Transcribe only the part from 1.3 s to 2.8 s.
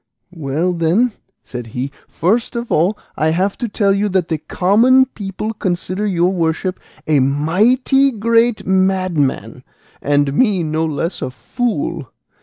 said he, "first of